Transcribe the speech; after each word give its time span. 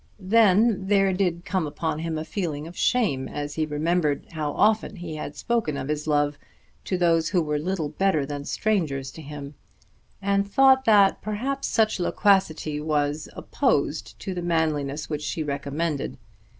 Then 0.33 0.87
there 0.87 1.13
did 1.13 1.45
come 1.45 1.67
upon 1.67 1.99
him 1.99 2.17
a 2.17 2.25
feeling 2.25 2.65
of 2.65 2.75
shame 2.75 3.27
as 3.27 3.53
he 3.53 3.67
remembered 3.67 4.25
how 4.31 4.51
often 4.53 4.95
he 4.95 5.15
had 5.17 5.35
spoken 5.35 5.77
of 5.77 5.89
his 5.89 6.07
love 6.07 6.39
to 6.85 6.97
those 6.97 7.29
who 7.29 7.41
were 7.43 7.59
little 7.59 7.89
better 7.89 8.25
than 8.25 8.43
strangers 8.45 9.11
to 9.11 9.21
him, 9.21 9.53
and 10.19 10.51
thought 10.51 10.85
that 10.85 11.21
perhaps 11.21 11.67
such 11.67 11.99
loquacity 11.99 12.79
was 12.81 13.29
opposed 13.35 14.17
to 14.21 14.33
the 14.33 14.41
manliness 14.41 15.07
which 15.07 15.21
she 15.21 15.43
recommended. 15.43 16.17